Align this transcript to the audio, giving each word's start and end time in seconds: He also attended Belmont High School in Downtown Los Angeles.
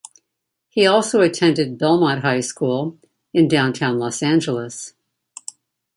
He 0.67 0.87
also 0.87 1.21
attended 1.21 1.77
Belmont 1.77 2.23
High 2.23 2.39
School 2.39 2.97
in 3.35 3.47
Downtown 3.47 3.99
Los 3.99 4.23
Angeles. 4.23 4.95